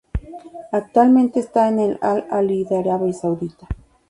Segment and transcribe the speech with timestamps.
[0.71, 3.67] Actualmente está en el Al-Ahli de Arabia Saudita.